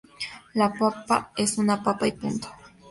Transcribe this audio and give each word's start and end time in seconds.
La 0.55 0.73
papa 0.73 1.31
es 1.37 1.59
una 1.59 1.83
papa 1.83 2.07
y 2.07 2.11
punto. 2.13 2.47